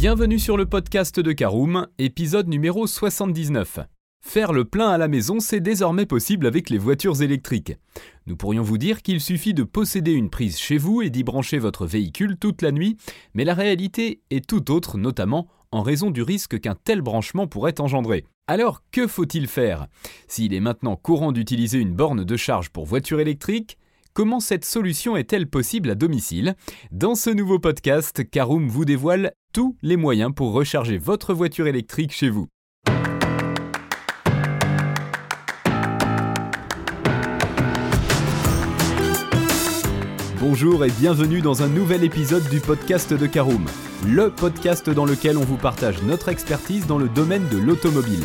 Bienvenue 0.00 0.38
sur 0.38 0.56
le 0.56 0.64
podcast 0.64 1.18
de 1.18 1.32
Caroom, 1.32 1.88
épisode 1.98 2.46
numéro 2.46 2.86
79. 2.86 3.80
Faire 4.24 4.52
le 4.52 4.64
plein 4.64 4.90
à 4.90 4.96
la 4.96 5.08
maison, 5.08 5.40
c'est 5.40 5.58
désormais 5.58 6.06
possible 6.06 6.46
avec 6.46 6.70
les 6.70 6.78
voitures 6.78 7.20
électriques. 7.20 7.72
Nous 8.28 8.36
pourrions 8.36 8.62
vous 8.62 8.78
dire 8.78 9.02
qu'il 9.02 9.20
suffit 9.20 9.54
de 9.54 9.64
posséder 9.64 10.12
une 10.12 10.30
prise 10.30 10.56
chez 10.56 10.78
vous 10.78 11.02
et 11.02 11.10
d'y 11.10 11.24
brancher 11.24 11.58
votre 11.58 11.84
véhicule 11.84 12.36
toute 12.36 12.62
la 12.62 12.70
nuit, 12.70 12.96
mais 13.34 13.42
la 13.42 13.54
réalité 13.54 14.20
est 14.30 14.46
tout 14.46 14.70
autre, 14.70 14.98
notamment 14.98 15.48
en 15.72 15.82
raison 15.82 16.12
du 16.12 16.22
risque 16.22 16.60
qu'un 16.60 16.76
tel 16.76 17.02
branchement 17.02 17.48
pourrait 17.48 17.80
engendrer. 17.80 18.24
Alors 18.46 18.84
que 18.92 19.08
faut-il 19.08 19.48
faire? 19.48 19.88
S'il 20.28 20.54
est 20.54 20.60
maintenant 20.60 20.94
courant 20.94 21.32
d'utiliser 21.32 21.80
une 21.80 21.92
borne 21.92 22.22
de 22.22 22.36
charge 22.36 22.70
pour 22.70 22.86
voiture 22.86 23.18
électrique, 23.18 23.78
comment 24.18 24.40
cette 24.40 24.64
solution 24.64 25.16
est-elle 25.16 25.46
possible 25.46 25.90
à 25.90 25.94
domicile? 25.94 26.56
Dans 26.90 27.14
ce 27.14 27.30
nouveau 27.30 27.60
podcast, 27.60 28.28
Caroom 28.28 28.66
vous 28.66 28.84
dévoile 28.84 29.30
tous 29.52 29.76
les 29.80 29.96
moyens 29.96 30.32
pour 30.34 30.52
recharger 30.52 30.98
votre 30.98 31.34
voiture 31.34 31.68
électrique 31.68 32.10
chez 32.10 32.28
vous. 32.28 32.48
Bonjour 40.40 40.84
et 40.84 40.90
bienvenue 40.90 41.40
dans 41.40 41.62
un 41.62 41.68
nouvel 41.68 42.02
épisode 42.02 42.48
du 42.48 42.58
podcast 42.58 43.14
de 43.14 43.26
Caroom, 43.28 43.66
le 44.04 44.30
podcast 44.30 44.90
dans 44.90 45.04
lequel 45.04 45.36
on 45.36 45.44
vous 45.44 45.58
partage 45.58 46.02
notre 46.02 46.28
expertise 46.28 46.88
dans 46.88 46.98
le 46.98 47.08
domaine 47.08 47.48
de 47.50 47.58
l'automobile. 47.58 48.24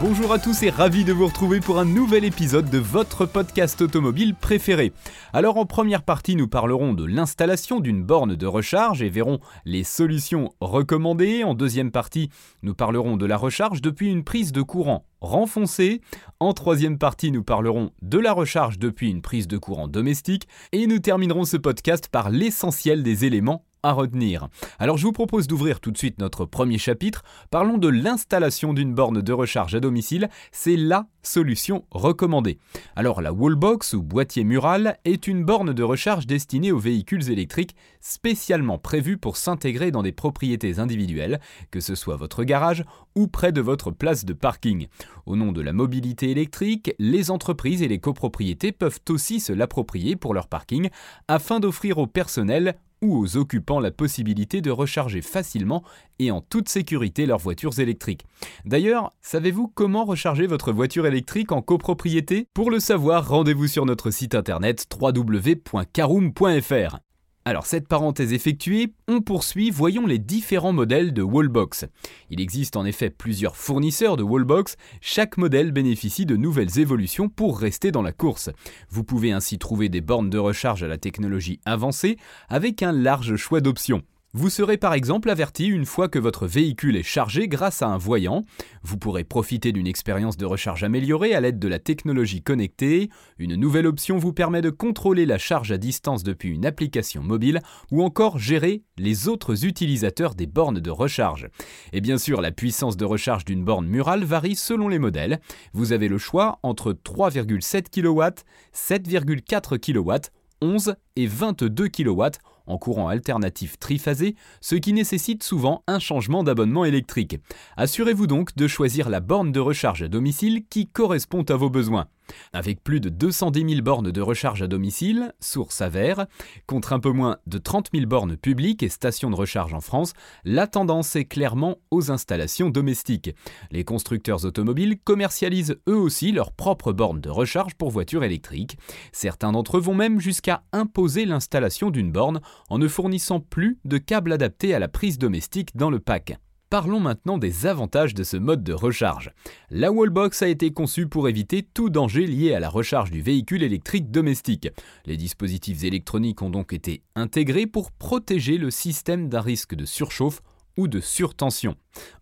Bonjour 0.00 0.32
à 0.32 0.40
tous 0.40 0.64
et 0.64 0.70
ravi 0.70 1.04
de 1.04 1.12
vous 1.12 1.26
retrouver 1.26 1.60
pour 1.60 1.78
un 1.78 1.84
nouvel 1.84 2.24
épisode 2.24 2.68
de 2.68 2.78
votre 2.78 3.26
podcast 3.26 3.80
automobile 3.80 4.34
préféré. 4.34 4.92
Alors 5.32 5.56
en 5.56 5.66
première 5.66 6.02
partie, 6.02 6.34
nous 6.34 6.48
parlerons 6.48 6.94
de 6.94 7.04
l'installation 7.04 7.78
d'une 7.78 8.02
borne 8.02 8.34
de 8.34 8.46
recharge 8.46 9.02
et 9.02 9.08
verrons 9.08 9.38
les 9.64 9.84
solutions 9.84 10.52
recommandées. 10.60 11.44
En 11.44 11.54
deuxième 11.54 11.92
partie, 11.92 12.28
nous 12.62 12.74
parlerons 12.74 13.16
de 13.16 13.24
la 13.24 13.36
recharge 13.36 13.80
depuis 13.80 14.10
une 14.10 14.24
prise 14.24 14.52
de 14.52 14.62
courant 14.62 15.06
renfoncée. 15.20 16.00
En 16.40 16.52
troisième 16.54 16.98
partie, 16.98 17.30
nous 17.30 17.44
parlerons 17.44 17.92
de 18.02 18.18
la 18.18 18.32
recharge 18.32 18.78
depuis 18.78 19.10
une 19.10 19.22
prise 19.22 19.48
de 19.48 19.58
courant 19.58 19.88
domestique 19.88 20.48
et 20.72 20.86
nous 20.86 20.98
terminerons 20.98 21.44
ce 21.44 21.56
podcast 21.56 22.08
par 22.08 22.30
l'essentiel 22.30 23.04
des 23.04 23.24
éléments 23.24 23.64
retenir. 23.92 24.48
Alors 24.78 24.96
je 24.96 25.06
vous 25.06 25.12
propose 25.12 25.46
d'ouvrir 25.46 25.80
tout 25.80 25.90
de 25.90 25.98
suite 25.98 26.18
notre 26.18 26.44
premier 26.44 26.78
chapitre. 26.78 27.22
Parlons 27.50 27.78
de 27.78 27.88
l'installation 27.88 28.72
d'une 28.72 28.94
borne 28.94 29.22
de 29.22 29.32
recharge 29.32 29.74
à 29.74 29.80
domicile. 29.80 30.28
C'est 30.52 30.76
la 30.76 31.06
solution 31.22 31.84
recommandée. 31.90 32.58
Alors 32.96 33.22
la 33.22 33.32
wallbox 33.32 33.94
ou 33.94 34.02
boîtier 34.02 34.44
mural 34.44 34.98
est 35.04 35.26
une 35.26 35.44
borne 35.44 35.72
de 35.72 35.82
recharge 35.82 36.26
destinée 36.26 36.72
aux 36.72 36.78
véhicules 36.78 37.30
électriques 37.30 37.74
spécialement 38.00 38.78
prévue 38.78 39.16
pour 39.16 39.36
s'intégrer 39.36 39.90
dans 39.90 40.02
des 40.02 40.12
propriétés 40.12 40.78
individuelles, 40.78 41.40
que 41.70 41.80
ce 41.80 41.94
soit 41.94 42.16
votre 42.16 42.44
garage 42.44 42.84
ou 43.14 43.26
près 43.26 43.52
de 43.52 43.60
votre 43.60 43.90
place 43.90 44.24
de 44.24 44.32
parking. 44.32 44.86
Au 45.26 45.36
nom 45.36 45.52
de 45.52 45.62
la 45.62 45.72
mobilité 45.72 46.30
électrique, 46.30 46.94
les 46.98 47.30
entreprises 47.30 47.82
et 47.82 47.88
les 47.88 47.98
copropriétés 47.98 48.72
peuvent 48.72 49.00
aussi 49.08 49.40
se 49.40 49.52
l'approprier 49.52 50.16
pour 50.16 50.34
leur 50.34 50.48
parking 50.48 50.90
afin 51.28 51.60
d'offrir 51.60 51.98
au 51.98 52.06
personnel 52.06 52.76
ou 53.04 53.16
aux 53.16 53.36
occupants 53.36 53.80
la 53.80 53.90
possibilité 53.90 54.60
de 54.60 54.70
recharger 54.70 55.22
facilement 55.22 55.82
et 56.18 56.30
en 56.30 56.40
toute 56.40 56.68
sécurité 56.68 57.26
leurs 57.26 57.38
voitures 57.38 57.78
électriques. 57.78 58.24
D'ailleurs, 58.64 59.12
savez-vous 59.20 59.68
comment 59.68 60.04
recharger 60.04 60.46
votre 60.46 60.72
voiture 60.72 61.06
électrique 61.06 61.52
en 61.52 61.62
copropriété? 61.62 62.48
Pour 62.54 62.70
le 62.70 62.80
savoir, 62.80 63.28
rendez-vous 63.28 63.66
sur 63.66 63.86
notre 63.86 64.10
site 64.10 64.34
internet 64.34 64.86
www.caroom.fr. 65.00 67.03
Alors 67.46 67.66
cette 67.66 67.88
parenthèse 67.88 68.32
effectuée, 68.32 68.94
on 69.06 69.20
poursuit, 69.20 69.70
voyons 69.70 70.06
les 70.06 70.18
différents 70.18 70.72
modèles 70.72 71.12
de 71.12 71.20
Wallbox. 71.20 71.84
Il 72.30 72.40
existe 72.40 72.74
en 72.74 72.86
effet 72.86 73.10
plusieurs 73.10 73.54
fournisseurs 73.54 74.16
de 74.16 74.22
Wallbox, 74.22 74.76
chaque 75.02 75.36
modèle 75.36 75.70
bénéficie 75.70 76.24
de 76.24 76.36
nouvelles 76.36 76.78
évolutions 76.78 77.28
pour 77.28 77.60
rester 77.60 77.90
dans 77.90 78.00
la 78.00 78.12
course. 78.12 78.48
Vous 78.88 79.04
pouvez 79.04 79.30
ainsi 79.30 79.58
trouver 79.58 79.90
des 79.90 80.00
bornes 80.00 80.30
de 80.30 80.38
recharge 80.38 80.82
à 80.84 80.88
la 80.88 80.96
technologie 80.96 81.60
avancée 81.66 82.16
avec 82.48 82.82
un 82.82 82.92
large 82.92 83.36
choix 83.36 83.60
d'options. 83.60 84.02
Vous 84.36 84.50
serez 84.50 84.78
par 84.78 84.94
exemple 84.94 85.30
averti 85.30 85.68
une 85.68 85.86
fois 85.86 86.08
que 86.08 86.18
votre 86.18 86.48
véhicule 86.48 86.96
est 86.96 87.04
chargé 87.04 87.46
grâce 87.46 87.82
à 87.82 87.86
un 87.86 87.98
voyant. 87.98 88.44
Vous 88.82 88.98
pourrez 88.98 89.22
profiter 89.22 89.70
d'une 89.70 89.86
expérience 89.86 90.36
de 90.36 90.44
recharge 90.44 90.82
améliorée 90.82 91.36
à 91.36 91.40
l'aide 91.40 91.60
de 91.60 91.68
la 91.68 91.78
technologie 91.78 92.42
connectée. 92.42 93.10
Une 93.38 93.54
nouvelle 93.54 93.86
option 93.86 94.18
vous 94.18 94.32
permet 94.32 94.60
de 94.60 94.70
contrôler 94.70 95.24
la 95.24 95.38
charge 95.38 95.70
à 95.70 95.78
distance 95.78 96.24
depuis 96.24 96.48
une 96.48 96.66
application 96.66 97.22
mobile 97.22 97.60
ou 97.92 98.02
encore 98.02 98.40
gérer 98.40 98.82
les 98.98 99.28
autres 99.28 99.66
utilisateurs 99.66 100.34
des 100.34 100.48
bornes 100.48 100.80
de 100.80 100.90
recharge. 100.90 101.48
Et 101.92 102.00
bien 102.00 102.18
sûr, 102.18 102.40
la 102.40 102.50
puissance 102.50 102.96
de 102.96 103.04
recharge 103.04 103.44
d'une 103.44 103.64
borne 103.64 103.86
murale 103.86 104.24
varie 104.24 104.56
selon 104.56 104.88
les 104.88 104.98
modèles. 104.98 105.38
Vous 105.74 105.92
avez 105.92 106.08
le 106.08 106.18
choix 106.18 106.58
entre 106.64 106.92
3,7 106.92 107.84
kW, 107.88 108.42
7,4 108.74 109.78
kW, 109.78 110.12
11 110.60 110.96
et 111.14 111.28
22 111.28 111.88
kW 111.88 112.24
en 112.66 112.78
courant 112.78 113.08
alternatif 113.08 113.78
triphasé, 113.78 114.36
ce 114.60 114.74
qui 114.74 114.92
nécessite 114.92 115.42
souvent 115.42 115.82
un 115.86 115.98
changement 115.98 116.42
d'abonnement 116.42 116.84
électrique. 116.84 117.38
Assurez-vous 117.76 118.26
donc 118.26 118.56
de 118.56 118.66
choisir 118.66 119.08
la 119.08 119.20
borne 119.20 119.52
de 119.52 119.60
recharge 119.60 120.02
à 120.02 120.08
domicile 120.08 120.64
qui 120.68 120.86
correspond 120.86 121.42
à 121.42 121.56
vos 121.56 121.70
besoins. 121.70 122.06
Avec 122.52 122.82
plus 122.82 123.00
de 123.00 123.08
210 123.08 123.68
000 123.68 123.82
bornes 123.82 124.10
de 124.10 124.20
recharge 124.20 124.62
à 124.62 124.66
domicile, 124.66 125.32
source 125.40 125.80
avère, 125.80 126.26
contre 126.66 126.92
un 126.92 127.00
peu 127.00 127.10
moins 127.10 127.38
de 127.46 127.58
30 127.58 127.90
000 127.94 128.06
bornes 128.06 128.36
publiques 128.36 128.82
et 128.82 128.88
stations 128.88 129.30
de 129.30 129.36
recharge 129.36 129.74
en 129.74 129.80
France, 129.80 130.12
la 130.44 130.66
tendance 130.66 131.16
est 131.16 131.24
clairement 131.24 131.78
aux 131.90 132.10
installations 132.10 132.70
domestiques. 132.70 133.34
Les 133.70 133.84
constructeurs 133.84 134.44
automobiles 134.44 134.98
commercialisent 134.98 135.76
eux 135.88 135.96
aussi 135.96 136.32
leurs 136.32 136.52
propres 136.52 136.92
bornes 136.92 137.20
de 137.20 137.30
recharge 137.30 137.74
pour 137.74 137.90
voitures 137.90 138.24
électriques. 138.24 138.78
Certains 139.12 139.52
d'entre 139.52 139.78
eux 139.78 139.80
vont 139.80 139.94
même 139.94 140.20
jusqu'à 140.20 140.62
imposer 140.72 141.24
l'installation 141.24 141.90
d'une 141.90 142.12
borne 142.12 142.40
en 142.68 142.78
ne 142.78 142.88
fournissant 142.88 143.40
plus 143.40 143.78
de 143.84 143.98
câbles 143.98 144.32
adaptés 144.32 144.74
à 144.74 144.78
la 144.78 144.88
prise 144.88 145.18
domestique 145.18 145.76
dans 145.76 145.90
le 145.90 146.00
pack. 146.00 146.38
Parlons 146.74 146.98
maintenant 146.98 147.38
des 147.38 147.66
avantages 147.66 148.14
de 148.14 148.24
ce 148.24 148.36
mode 148.36 148.64
de 148.64 148.72
recharge. 148.72 149.30
La 149.70 149.92
Wallbox 149.92 150.42
a 150.42 150.48
été 150.48 150.72
conçue 150.72 151.06
pour 151.06 151.28
éviter 151.28 151.62
tout 151.62 151.88
danger 151.88 152.26
lié 152.26 152.52
à 152.52 152.58
la 152.58 152.68
recharge 152.68 153.12
du 153.12 153.22
véhicule 153.22 153.62
électrique 153.62 154.10
domestique. 154.10 154.68
Les 155.06 155.16
dispositifs 155.16 155.84
électroniques 155.84 156.42
ont 156.42 156.50
donc 156.50 156.72
été 156.72 157.04
intégrés 157.14 157.68
pour 157.68 157.92
protéger 157.92 158.58
le 158.58 158.72
système 158.72 159.28
d'un 159.28 159.40
risque 159.40 159.76
de 159.76 159.84
surchauffe 159.84 160.42
ou 160.76 160.88
de 160.88 161.00
surtension. 161.00 161.76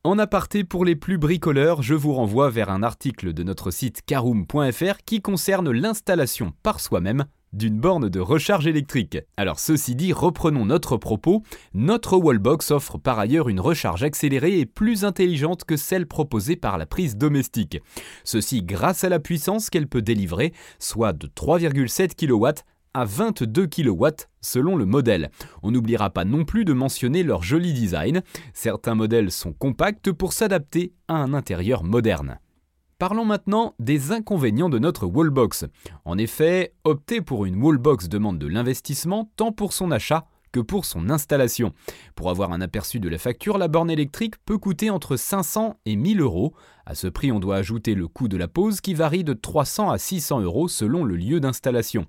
En 0.05 0.19
aparté 0.19 0.65
pour 0.65 0.85
les 0.85 0.97
plus 0.97 1.19
bricoleurs, 1.19 1.83
je 1.83 1.95
vous 1.95 2.13
renvoie 2.13 2.51
vers 2.51 2.71
un 2.71 2.83
article 2.83 3.33
de 3.33 3.43
notre 3.43 3.71
site 3.71 4.03
caroom.fr 4.07 4.99
qui 5.05 5.21
concerne 5.21 5.71
l'installation 5.71 6.53
par 6.63 6.81
soi-même 6.81 7.25
d'une 7.53 7.79
borne 7.79 8.09
de 8.09 8.21
recharge 8.21 8.67
électrique. 8.67 9.19
Alors 9.37 9.59
ceci 9.59 9.95
dit, 9.95 10.13
reprenons 10.13 10.65
notre 10.65 10.97
propos. 10.97 11.43
Notre 11.75 12.17
Wallbox 12.17 12.71
offre 12.71 12.99
par 12.99 13.19
ailleurs 13.19 13.49
une 13.49 13.61
recharge 13.61 14.03
accélérée 14.03 14.59
et 14.59 14.67
plus 14.67 15.05
intelligente 15.05 15.65
que 15.65 15.77
celle 15.77 16.07
proposée 16.07 16.57
par 16.57 16.79
la 16.79 16.87
prise 16.87 17.17
domestique. 17.17 17.81
Ceci 18.25 18.63
grâce 18.63 19.05
à 19.05 19.09
la 19.09 19.19
puissance 19.19 19.71
qu'elle 19.71 19.87
peut 19.87 20.03
délivrer, 20.03 20.53
soit 20.79 21.13
de 21.13 21.27
3,7 21.27 22.15
kW 22.17 22.63
à 22.95 23.05
22 23.05 23.67
kW 23.67 24.07
selon 24.41 24.77
le 24.77 24.85
modèle. 24.85 25.31
On 25.63 25.71
n'oubliera 25.71 26.11
pas 26.11 26.25
non 26.25 26.45
plus 26.45 26.65
de 26.65 26.73
mentionner 26.73 27.23
leur 27.23 27.43
joli 27.43 27.73
design. 27.73 28.23
Certains 28.55 28.95
modèles 28.95 29.31
sont 29.31 29.53
compacts 29.53 30.13
pour 30.13 30.33
s'adapter 30.33 30.93
à 31.09 31.15
un 31.15 31.35
intérieur 31.35 31.85
moderne. 31.85 32.39
Parlons 32.99 33.25
maintenant 33.25 33.75
des 33.81 34.13
inconvénients 34.13 34.69
de 34.69 34.79
notre 34.79 35.07
wallbox. 35.07 35.65
En 36.05 36.19
effet, 36.19 36.73
opter 36.85 37.21
pour 37.21 37.47
une 37.47 37.61
wallbox 37.61 38.09
demande 38.09 38.39
de 38.39 38.47
l'investissement 38.47 39.29
tant 39.37 39.51
pour 39.51 39.73
son 39.73 39.91
achat 39.91 40.27
que 40.53 40.61
pour 40.61 40.85
son 40.85 41.11
installation. 41.11 41.73
Pour 42.15 42.31
avoir 42.31 42.53
un 42.53 42.61
aperçu 42.61 43.01
de 43.01 43.09
la 43.09 43.19
facture, 43.19 43.59
la 43.59 43.69
borne 43.69 43.91
électrique 43.91 44.35
peut 44.45 44.59
coûter 44.59 44.91
entre 44.91 45.17
500 45.17 45.81
et 45.87 45.97
1000 45.97 46.21
euros. 46.21 46.55
À 46.87 46.95
ce 46.95 47.07
prix, 47.07 47.33
on 47.33 47.41
doit 47.41 47.57
ajouter 47.57 47.95
le 47.95 48.07
coût 48.09 48.29
de 48.29 48.37
la 48.37 48.49
pose 48.49 48.81
qui 48.81 48.95
varie 48.95 49.25
de 49.25 49.33
300 49.33 49.91
à 49.91 49.99
600 49.99 50.41
euros 50.41 50.69
selon 50.69 51.05
le 51.05 51.17
lieu 51.17 51.41
d'installation. 51.41 52.07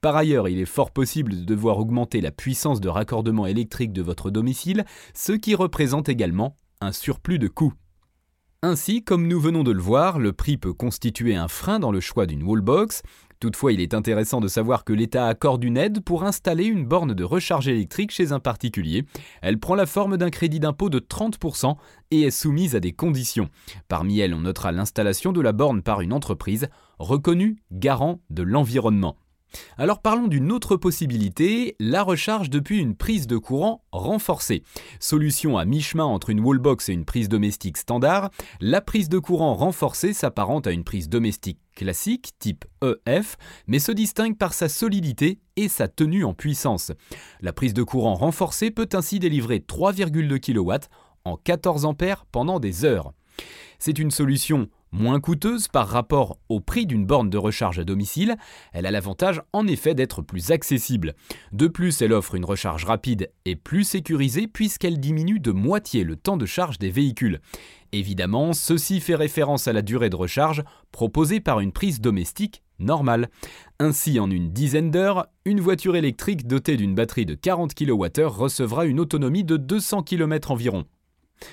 Par 0.00 0.16
ailleurs, 0.16 0.48
il 0.48 0.60
est 0.60 0.66
fort 0.66 0.90
possible 0.90 1.32
de 1.34 1.44
devoir 1.44 1.78
augmenter 1.78 2.20
la 2.20 2.30
puissance 2.30 2.80
de 2.80 2.88
raccordement 2.88 3.46
électrique 3.46 3.92
de 3.92 4.02
votre 4.02 4.30
domicile, 4.30 4.84
ce 5.14 5.32
qui 5.32 5.54
représente 5.54 6.08
également 6.08 6.56
un 6.80 6.92
surplus 6.92 7.38
de 7.38 7.48
coûts. 7.48 7.72
Ainsi, 8.62 9.04
comme 9.04 9.28
nous 9.28 9.38
venons 9.38 9.62
de 9.62 9.70
le 9.70 9.80
voir, 9.80 10.18
le 10.18 10.32
prix 10.32 10.56
peut 10.56 10.72
constituer 10.72 11.36
un 11.36 11.46
frein 11.46 11.78
dans 11.78 11.92
le 11.92 12.00
choix 12.00 12.26
d'une 12.26 12.42
wallbox. 12.42 13.02
Toutefois, 13.40 13.72
il 13.72 13.80
est 13.80 13.94
intéressant 13.94 14.40
de 14.40 14.48
savoir 14.48 14.84
que 14.84 14.92
l'État 14.92 15.26
accorde 15.26 15.62
une 15.62 15.76
aide 15.76 16.00
pour 16.00 16.24
installer 16.24 16.64
une 16.64 16.86
borne 16.86 17.14
de 17.14 17.24
recharge 17.24 17.68
électrique 17.68 18.10
chez 18.10 18.32
un 18.32 18.40
particulier. 18.40 19.04
Elle 19.42 19.58
prend 19.58 19.74
la 19.74 19.86
forme 19.86 20.16
d'un 20.16 20.30
crédit 20.30 20.60
d'impôt 20.60 20.88
de 20.88 20.98
30% 20.98 21.76
et 22.10 22.22
est 22.22 22.30
soumise 22.30 22.74
à 22.74 22.80
des 22.80 22.92
conditions. 22.92 23.50
Parmi 23.88 24.18
elles, 24.20 24.34
on 24.34 24.40
notera 24.40 24.72
l'installation 24.72 25.32
de 25.32 25.40
la 25.40 25.52
borne 25.52 25.82
par 25.82 26.00
une 26.00 26.12
entreprise 26.12 26.68
reconnue 26.98 27.58
garant 27.70 28.20
de 28.30 28.42
l'environnement. 28.42 29.16
Alors 29.78 30.00
parlons 30.00 30.26
d'une 30.26 30.52
autre 30.52 30.76
possibilité, 30.76 31.76
la 31.78 32.02
recharge 32.02 32.50
depuis 32.50 32.78
une 32.78 32.94
prise 32.94 33.26
de 33.26 33.36
courant 33.36 33.82
renforcée. 33.92 34.62
Solution 35.00 35.58
à 35.58 35.64
mi-chemin 35.64 36.04
entre 36.04 36.30
une 36.30 36.40
wallbox 36.40 36.88
et 36.88 36.92
une 36.92 37.04
prise 37.04 37.28
domestique 37.28 37.76
standard, 37.76 38.30
la 38.60 38.80
prise 38.80 39.08
de 39.08 39.18
courant 39.18 39.54
renforcée 39.54 40.12
s'apparente 40.12 40.66
à 40.66 40.72
une 40.72 40.84
prise 40.84 41.08
domestique 41.08 41.58
classique 41.74 42.30
type 42.38 42.64
EF, 42.82 43.36
mais 43.66 43.78
se 43.78 43.92
distingue 43.92 44.36
par 44.36 44.54
sa 44.54 44.68
solidité 44.68 45.40
et 45.56 45.68
sa 45.68 45.88
tenue 45.88 46.24
en 46.24 46.34
puissance. 46.34 46.92
La 47.40 47.52
prise 47.52 47.74
de 47.74 47.82
courant 47.82 48.14
renforcée 48.14 48.70
peut 48.70 48.88
ainsi 48.92 49.18
délivrer 49.18 49.58
3,2 49.58 50.38
kW 50.40 50.86
en 51.24 51.36
14 51.36 51.86
A 51.86 52.24
pendant 52.32 52.60
des 52.60 52.84
heures. 52.84 53.12
C'est 53.78 53.98
une 53.98 54.10
solution 54.10 54.68
Moins 54.92 55.20
coûteuse 55.20 55.68
par 55.68 55.88
rapport 55.88 56.38
au 56.48 56.60
prix 56.60 56.86
d'une 56.86 57.04
borne 57.04 57.28
de 57.28 57.36
recharge 57.36 57.78
à 57.78 57.84
domicile, 57.84 58.36
elle 58.72 58.86
a 58.86 58.90
l'avantage 58.90 59.42
en 59.52 59.66
effet 59.66 59.94
d'être 59.94 60.22
plus 60.22 60.52
accessible. 60.52 61.14
De 61.52 61.66
plus, 61.66 62.00
elle 62.02 62.12
offre 62.12 62.34
une 62.34 62.44
recharge 62.44 62.84
rapide 62.84 63.30
et 63.44 63.56
plus 63.56 63.84
sécurisée 63.84 64.46
puisqu'elle 64.46 65.00
diminue 65.00 65.40
de 65.40 65.50
moitié 65.50 66.04
le 66.04 66.16
temps 66.16 66.36
de 66.36 66.46
charge 66.46 66.78
des 66.78 66.90
véhicules. 66.90 67.40
Évidemment, 67.92 68.52
ceci 68.52 69.00
fait 69.00 69.14
référence 69.14 69.68
à 69.68 69.72
la 69.72 69.82
durée 69.82 70.10
de 70.10 70.16
recharge 70.16 70.62
proposée 70.92 71.40
par 71.40 71.60
une 71.60 71.72
prise 71.72 72.00
domestique 72.00 72.62
normale. 72.78 73.28
Ainsi, 73.78 74.20
en 74.20 74.30
une 74.30 74.52
dizaine 74.52 74.90
d'heures, 74.90 75.26
une 75.44 75.60
voiture 75.60 75.96
électrique 75.96 76.46
dotée 76.46 76.76
d'une 76.76 76.94
batterie 76.94 77.26
de 77.26 77.34
40 77.34 77.74
kWh 77.74 78.24
recevra 78.24 78.86
une 78.86 79.00
autonomie 79.00 79.44
de 79.44 79.56
200 79.56 80.02
km 80.02 80.50
environ. 80.50 80.84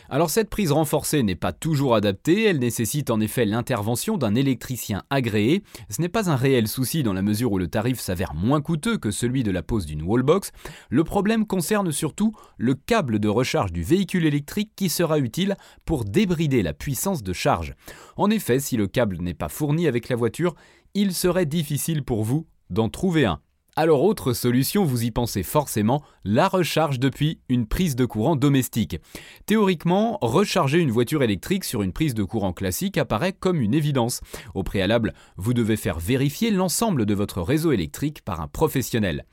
Alors 0.10 0.30
cette 0.30 0.50
prise 0.50 0.72
renforcée 0.72 1.24
n'est 1.24 1.36
pas 1.36 1.54
toujours 1.54 1.96
adaptée, 1.96 2.44
elle 2.44 2.60
nécessite 2.60 3.10
en 3.10 3.20
effet 3.20 3.46
l'intervention 3.46 4.18
d'un 4.18 4.36
électricien 4.36 5.04
agréé. 5.10 5.64
Ce 5.90 6.02
n'est 6.02 6.10
pas 6.10 6.30
un 6.30 6.36
réel 6.36 6.68
souci 6.68 7.04
dans 7.04 7.14
la 7.14 7.22
mesure 7.22 7.52
où 7.52 7.58
le 7.58 7.68
tarif 7.68 8.00
s'avère 8.00 8.34
moins 8.34 8.62
coûteux 8.62 8.98
que 8.98 9.12
celui 9.12 9.44
de 9.44 9.52
la 9.52 9.64
pose 9.64 9.86
d'une 9.86 10.04
wallbox. 10.04 10.52
Le 10.90 11.04
problème 11.04 11.46
concerne 11.46 11.92
surtout 11.92 12.34
le 12.58 12.76
câble 12.76 13.20
de 13.20 13.28
recharge 13.28 13.72
du 13.72 13.84
véhicule 13.84 14.26
électrique 14.26 14.72
qui 14.76 14.90
sera 14.90 15.20
utile 15.20 15.56
pour 15.86 16.06
débrider 16.06 16.64
la 16.64 16.74
puissance 16.74 17.24
de 17.24 17.34
charge. 17.34 17.74
En 18.18 18.30
effet, 18.30 18.60
si 18.60 18.78
le 18.78 18.88
câble 18.88 19.18
n'est 19.22 19.34
pas 19.34 19.50
fourni 19.50 19.88
avec 19.88 20.10
la 20.10 20.16
voiture, 20.16 20.56
il 20.94 21.14
serait 21.14 21.46
difficile 21.46 22.04
pour 22.04 22.24
vous 22.24 22.48
d'en 22.70 22.90
trouver 22.90 23.26
un. 23.26 23.40
Alors 23.76 24.04
autre 24.04 24.34
solution, 24.34 24.86
vous 24.86 25.04
y 25.04 25.10
pensez 25.10 25.42
forcément, 25.42 26.04
la 26.24 26.48
recharge 26.48 27.00
depuis 27.00 27.40
une 27.50 27.66
prise 27.66 27.96
de 27.96 28.06
courant 28.06 28.36
domestique. 28.36 29.00
Théoriquement, 29.48 30.20
recharger 30.22 30.78
une 30.78 30.92
voiture 30.92 31.24
électrique 31.24 31.64
sur 31.64 31.82
une 31.82 31.92
prise 31.92 32.14
de 32.14 32.24
courant 32.24 32.54
classique 32.54 33.00
apparaît 33.00 33.34
comme 33.34 33.60
une 33.60 33.74
évidence. 33.74 34.22
Au 34.54 34.62
préalable, 34.62 35.16
vous 35.38 35.56
devez 35.56 35.76
faire 35.76 35.98
vérifier 35.98 36.52
l'ensemble 36.52 37.08
de 37.08 37.16
votre 37.16 37.42
réseau 37.42 37.72
électrique 37.72 38.22
par 38.22 38.42
un 38.42 38.48
professionnel. 38.48 39.26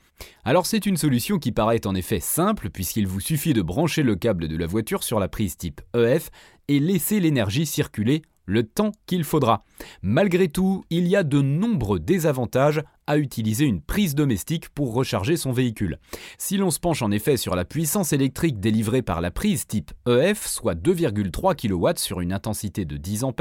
Alors 0.43 0.65
c'est 0.65 0.87
une 0.87 0.97
solution 0.97 1.37
qui 1.37 1.51
paraît 1.51 1.85
en 1.85 1.93
effet 1.93 2.19
simple 2.19 2.71
puisqu'il 2.71 3.05
vous 3.05 3.19
suffit 3.19 3.53
de 3.53 3.61
brancher 3.61 4.01
le 4.01 4.15
câble 4.15 4.47
de 4.47 4.57
la 4.57 4.65
voiture 4.65 5.03
sur 5.03 5.19
la 5.19 5.27
prise 5.27 5.55
type 5.55 5.81
EF 5.95 6.31
et 6.67 6.79
laisser 6.79 7.19
l'énergie 7.19 7.67
circuler 7.67 8.23
le 8.45 8.63
temps 8.63 8.91
qu'il 9.05 9.23
faudra. 9.23 9.63
Malgré 10.01 10.47
tout, 10.47 10.83
il 10.89 11.07
y 11.07 11.15
a 11.15 11.23
de 11.23 11.41
nombreux 11.41 11.99
désavantages 11.99 12.81
à 13.07 13.17
utiliser 13.17 13.65
une 13.65 13.81
prise 13.81 14.15
domestique 14.15 14.69
pour 14.69 14.93
recharger 14.93 15.37
son 15.37 15.51
véhicule. 15.51 15.99
Si 16.37 16.57
l'on 16.57 16.71
se 16.71 16.79
penche 16.79 17.01
en 17.01 17.11
effet 17.11 17.37
sur 17.37 17.55
la 17.55 17.65
puissance 17.65 18.13
électrique 18.13 18.59
délivrée 18.59 19.01
par 19.01 19.21
la 19.21 19.31
prise 19.31 19.67
type 19.67 19.91
EF, 20.07 20.45
soit 20.45 20.75
2,3 20.75 21.55
kW 21.55 21.89
sur 21.97 22.21
une 22.21 22.33
intensité 22.33 22.85
de 22.85 22.97
10 22.97 23.23
A, 23.23 23.31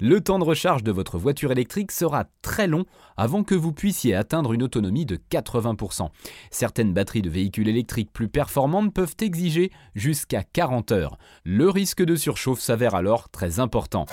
le 0.00 0.20
temps 0.20 0.38
de 0.38 0.44
recharge 0.44 0.82
de 0.82 0.92
votre 0.92 1.18
voiture 1.18 1.52
électrique 1.52 1.92
sera 1.92 2.24
très 2.42 2.66
long 2.66 2.84
avant 3.16 3.44
que 3.44 3.54
vous 3.54 3.72
puissiez 3.72 4.14
atteindre 4.14 4.52
une 4.52 4.62
autonomie 4.62 5.06
de 5.06 5.16
80%. 5.16 6.08
Certaines 6.50 6.92
batteries 6.92 7.22
de 7.22 7.30
véhicules 7.30 7.68
électriques 7.68 8.12
plus 8.12 8.28
performantes 8.28 8.92
peuvent 8.92 9.16
exiger 9.20 9.70
jusqu'à 9.94 10.42
40 10.42 10.92
heures. 10.92 11.18
Le 11.44 11.68
risque 11.68 12.02
de 12.02 12.16
surchauffe 12.16 12.60
s'avère 12.60 12.94
alors 12.94 13.28
très 13.28 13.60
important. 13.60 14.06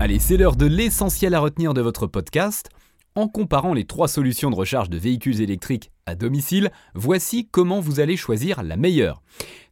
Allez, 0.00 0.18
c'est 0.18 0.36
l'heure 0.36 0.56
de 0.56 0.66
l'essentiel 0.66 1.34
à 1.34 1.40
retenir 1.40 1.72
de 1.72 1.80
votre 1.80 2.06
podcast. 2.06 2.68
En 3.16 3.28
comparant 3.28 3.74
les 3.74 3.84
trois 3.84 4.08
solutions 4.08 4.50
de 4.50 4.56
recharge 4.56 4.90
de 4.90 4.98
véhicules 4.98 5.40
électriques 5.40 5.92
à 6.04 6.16
domicile, 6.16 6.72
voici 6.96 7.46
comment 7.48 7.78
vous 7.78 8.00
allez 8.00 8.16
choisir 8.16 8.64
la 8.64 8.76
meilleure. 8.76 9.22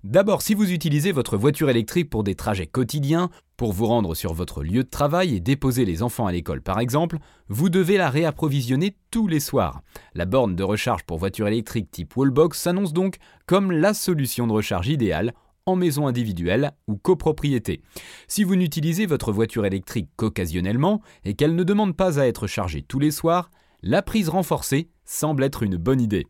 D'abord, 0.05 0.43
si 0.43 0.55
vous 0.55 0.71
utilisez 0.71 1.11
votre 1.11 1.37
voiture 1.37 1.69
électrique 1.69 2.09
pour 2.09 2.23
des 2.23 2.37
trajets 2.37 2.69
quotidiens, 2.69 3.31
pour 3.57 3.73
vous 3.73 3.87
rendre 3.87 4.15
sur 4.15 4.33
votre 4.33 4.63
lieu 4.63 4.85
de 4.85 4.89
travail 4.89 5.35
et 5.35 5.41
déposer 5.41 5.85
les 5.85 6.05
enfants 6.05 6.29
à 6.29 6.33
l'école 6.33 6.63
par 6.63 6.79
exemple, 6.79 7.19
vous 7.49 7.69
devez 7.69 7.97
la 7.97 8.11
réapprovisionner 8.11 8.95
tous 9.11 9.27
les 9.27 9.41
soirs. 9.41 9.83
La 10.15 10.25
borne 10.25 10.55
de 10.55 10.63
recharge 10.63 11.03
pour 11.03 11.19
voiture 11.19 11.49
électrique 11.49 11.91
type 11.91 12.17
Wallbox 12.17 12.61
s'annonce 12.61 12.93
donc 12.93 13.17
comme 13.47 13.73
la 13.73 13.93
solution 13.93 14.47
de 14.47 14.53
recharge 14.53 14.87
idéale 14.87 15.35
en 15.67 15.77
maison 15.77 16.07
individuelle 16.07 16.73
ou 16.89 16.97
copropriété. 16.97 17.83
Si 18.29 18.45
vous 18.45 18.57
n'utilisez 18.57 19.07
votre 19.07 19.33
voiture 19.33 19.67
électrique 19.67 20.09
qu'occasionnellement 20.17 21.01
et 21.25 21.35
qu'elle 21.35 21.55
ne 21.55 21.65
demande 21.65 21.97
pas 21.97 22.19
à 22.19 22.27
être 22.27 22.47
chargée 22.47 22.83
tous 22.83 22.99
les 22.99 23.11
soirs, 23.11 23.51
la 23.83 24.03
prise 24.03 24.29
renforcée 24.29 24.89
semble 25.05 25.45
être 25.45 25.63
une 25.63 25.77
bonne 25.77 26.01
idée. 26.01 26.27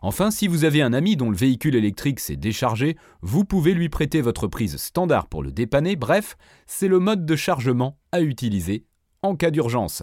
Enfin, 0.00 0.30
si 0.30 0.48
vous 0.48 0.64
avez 0.64 0.82
un 0.82 0.92
ami 0.92 1.16
dont 1.16 1.30
le 1.30 1.36
véhicule 1.36 1.76
électrique 1.76 2.20
s'est 2.20 2.36
déchargé, 2.36 2.96
vous 3.20 3.44
pouvez 3.44 3.74
lui 3.74 3.88
prêter 3.88 4.20
votre 4.20 4.46
prise 4.46 4.76
standard 4.76 5.26
pour 5.26 5.42
le 5.42 5.52
dépanner, 5.52 5.96
bref, 5.96 6.36
c'est 6.66 6.88
le 6.88 6.98
mode 6.98 7.26
de 7.26 7.36
chargement 7.36 7.98
à 8.12 8.20
utiliser 8.22 8.86
en 9.22 9.36
cas 9.36 9.50
d'urgence. 9.50 10.02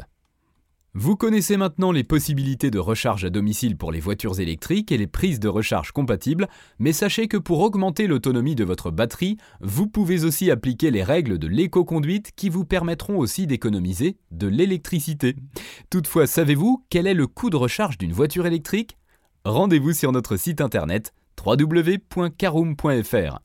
Vous 0.96 1.16
connaissez 1.16 1.58
maintenant 1.58 1.92
les 1.92 2.04
possibilités 2.04 2.70
de 2.70 2.78
recharge 2.78 3.26
à 3.26 3.32
domicile 3.32 3.78
pour 3.78 3.92
les 3.92 4.00
voitures 4.00 4.40
électriques 4.40 4.92
et 4.92 4.98
les 4.98 5.08
prises 5.08 5.40
de 5.40 5.48
recharge 5.48 5.92
compatibles, 5.92 6.48
mais 6.78 6.94
sachez 6.94 7.28
que 7.28 7.38
pour 7.38 7.62
augmenter 7.62 8.06
l'autonomie 8.06 8.54
de 8.54 8.64
votre 8.64 8.92
batterie, 8.92 9.38
vous 9.60 9.88
pouvez 9.88 10.24
aussi 10.24 10.52
appliquer 10.52 10.92
les 10.92 11.02
règles 11.02 11.40
de 11.40 11.48
l'éco-conduite 11.48 12.34
qui 12.36 12.50
vous 12.50 12.64
permettront 12.64 13.18
aussi 13.18 13.48
d'économiser 13.48 14.18
de 14.30 14.46
l'électricité. 14.46 15.36
Toutefois, 15.90 16.28
savez-vous 16.28 16.86
quel 16.92 17.08
est 17.08 17.16
le 17.16 17.26
coût 17.26 17.50
de 17.50 17.56
recharge 17.58 17.98
d'une 17.98 18.14
voiture 18.14 18.46
électrique? 18.46 18.96
Rendez-vous 19.46 19.94
sur 19.94 20.12
notre 20.12 20.38
site 20.38 20.62
internet 20.62 21.12
www.caroom.fr. 21.44 23.40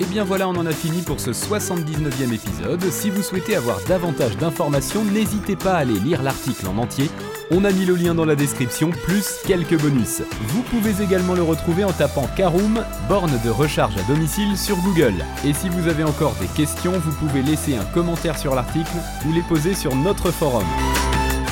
Et 0.00 0.06
bien 0.06 0.24
voilà, 0.24 0.48
on 0.48 0.56
en 0.56 0.64
a 0.64 0.72
fini 0.72 1.02
pour 1.02 1.20
ce 1.20 1.30
79e 1.30 2.32
épisode. 2.32 2.82
Si 2.90 3.10
vous 3.10 3.22
souhaitez 3.22 3.54
avoir 3.54 3.78
davantage 3.86 4.38
d'informations, 4.38 5.04
n'hésitez 5.04 5.56
pas 5.56 5.74
à 5.74 5.78
aller 5.80 6.00
lire 6.00 6.22
l'article 6.22 6.68
en 6.68 6.78
entier. 6.78 7.10
On 7.50 7.66
a 7.66 7.70
mis 7.70 7.84
le 7.84 7.96
lien 7.96 8.14
dans 8.14 8.24
la 8.24 8.34
description, 8.34 8.90
plus 8.90 9.40
quelques 9.46 9.78
bonus. 9.78 10.22
Vous 10.48 10.62
pouvez 10.62 11.02
également 11.04 11.34
le 11.34 11.42
retrouver 11.42 11.84
en 11.84 11.92
tapant 11.92 12.26
Caroom, 12.34 12.82
borne 13.08 13.38
de 13.44 13.50
recharge 13.50 13.98
à 13.98 14.02
domicile 14.04 14.56
sur 14.56 14.76
Google. 14.76 15.22
Et 15.44 15.52
si 15.52 15.68
vous 15.68 15.86
avez 15.86 16.04
encore 16.04 16.34
des 16.40 16.46
questions, 16.46 16.92
vous 16.92 17.12
pouvez 17.12 17.42
laisser 17.42 17.76
un 17.76 17.84
commentaire 17.84 18.38
sur 18.38 18.54
l'article 18.54 18.96
ou 19.26 19.34
les 19.34 19.42
poser 19.42 19.74
sur 19.74 19.94
notre 19.94 20.30
forum. 20.30 20.64